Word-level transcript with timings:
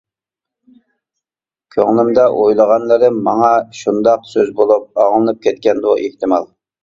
كۆڭلۈمدە 1.75 2.23
ئويلىغانلىرىم 2.37 3.19
ماڭا 3.27 3.51
شۇنداق 3.81 4.25
سۆز 4.31 4.49
بولۇپ 4.61 5.03
ئاڭلىنىپ 5.05 5.45
كەتكەندۇ، 5.47 5.93
ئېھتىمال؟! 6.07 6.49